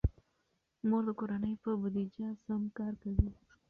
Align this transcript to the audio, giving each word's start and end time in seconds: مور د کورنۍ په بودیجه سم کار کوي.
مور 0.87 1.03
د 1.07 1.09
کورنۍ 1.19 1.53
په 1.63 1.69
بودیجه 1.79 2.27
سم 2.43 2.61
کار 2.77 2.93
کوي. 3.01 3.29